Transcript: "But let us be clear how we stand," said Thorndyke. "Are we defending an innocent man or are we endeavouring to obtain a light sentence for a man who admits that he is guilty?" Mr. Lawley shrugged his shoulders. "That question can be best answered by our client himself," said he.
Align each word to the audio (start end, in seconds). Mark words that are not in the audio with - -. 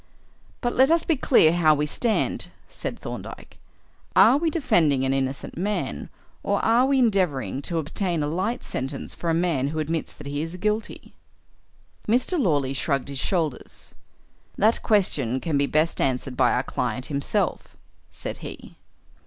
"But 0.61 0.73
let 0.73 0.89
us 0.89 1.03
be 1.03 1.15
clear 1.15 1.53
how 1.53 1.75
we 1.75 1.85
stand," 1.85 2.47
said 2.67 2.97
Thorndyke. 2.97 3.59
"Are 4.15 4.37
we 4.37 4.49
defending 4.49 5.05
an 5.05 5.13
innocent 5.13 5.55
man 5.59 6.09
or 6.41 6.59
are 6.65 6.87
we 6.87 6.97
endeavouring 6.97 7.61
to 7.61 7.77
obtain 7.77 8.23
a 8.23 8.27
light 8.27 8.63
sentence 8.63 9.13
for 9.13 9.29
a 9.29 9.35
man 9.35 9.67
who 9.67 9.77
admits 9.77 10.11
that 10.13 10.25
he 10.25 10.41
is 10.41 10.55
guilty?" 10.55 11.13
Mr. 12.07 12.39
Lawley 12.39 12.73
shrugged 12.73 13.09
his 13.09 13.19
shoulders. 13.19 13.93
"That 14.57 14.81
question 14.81 15.39
can 15.39 15.55
be 15.55 15.67
best 15.67 16.01
answered 16.01 16.35
by 16.35 16.51
our 16.53 16.63
client 16.63 17.05
himself," 17.05 17.77
said 18.09 18.37
he. 18.39 18.77